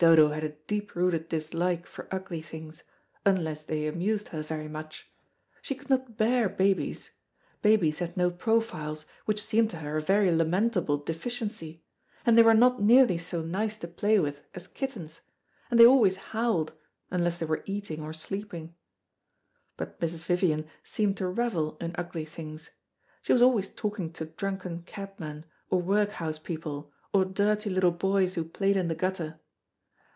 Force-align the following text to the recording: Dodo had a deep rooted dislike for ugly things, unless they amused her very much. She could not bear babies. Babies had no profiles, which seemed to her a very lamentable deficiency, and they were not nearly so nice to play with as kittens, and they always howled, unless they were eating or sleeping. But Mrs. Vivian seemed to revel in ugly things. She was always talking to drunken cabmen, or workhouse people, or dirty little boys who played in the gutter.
Dodo 0.00 0.28
had 0.30 0.44
a 0.44 0.50
deep 0.50 0.94
rooted 0.94 1.28
dislike 1.28 1.84
for 1.84 2.06
ugly 2.12 2.40
things, 2.40 2.84
unless 3.26 3.64
they 3.64 3.84
amused 3.84 4.28
her 4.28 4.42
very 4.44 4.68
much. 4.68 5.10
She 5.60 5.74
could 5.74 5.90
not 5.90 6.16
bear 6.16 6.48
babies. 6.48 7.16
Babies 7.62 7.98
had 7.98 8.16
no 8.16 8.30
profiles, 8.30 9.06
which 9.24 9.44
seemed 9.44 9.70
to 9.70 9.78
her 9.78 9.96
a 9.96 10.00
very 10.00 10.30
lamentable 10.32 10.98
deficiency, 10.98 11.82
and 12.24 12.38
they 12.38 12.44
were 12.44 12.54
not 12.54 12.80
nearly 12.80 13.18
so 13.18 13.42
nice 13.42 13.76
to 13.78 13.88
play 13.88 14.20
with 14.20 14.38
as 14.54 14.68
kittens, 14.68 15.22
and 15.68 15.80
they 15.80 15.84
always 15.86 16.14
howled, 16.30 16.74
unless 17.10 17.38
they 17.38 17.46
were 17.46 17.64
eating 17.66 18.00
or 18.00 18.12
sleeping. 18.12 18.76
But 19.76 19.98
Mrs. 19.98 20.26
Vivian 20.26 20.68
seemed 20.84 21.16
to 21.16 21.26
revel 21.26 21.76
in 21.80 21.96
ugly 21.98 22.24
things. 22.24 22.70
She 23.20 23.32
was 23.32 23.42
always 23.42 23.68
talking 23.68 24.12
to 24.12 24.26
drunken 24.26 24.84
cabmen, 24.84 25.44
or 25.70 25.82
workhouse 25.82 26.38
people, 26.38 26.92
or 27.12 27.24
dirty 27.24 27.68
little 27.70 27.90
boys 27.90 28.36
who 28.36 28.44
played 28.44 28.76
in 28.76 28.86
the 28.86 28.94
gutter. 28.94 29.40